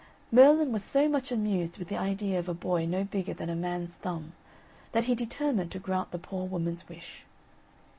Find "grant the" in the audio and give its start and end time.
5.77-6.17